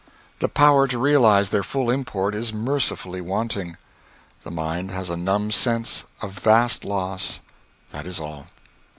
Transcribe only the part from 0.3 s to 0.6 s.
The